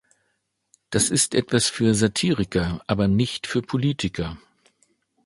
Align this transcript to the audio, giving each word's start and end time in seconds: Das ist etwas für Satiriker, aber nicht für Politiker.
Das 0.89 1.11
ist 1.11 1.35
etwas 1.35 1.69
für 1.69 1.93
Satiriker, 1.93 2.81
aber 2.87 3.07
nicht 3.07 3.45
für 3.45 3.61
Politiker. 3.61 4.39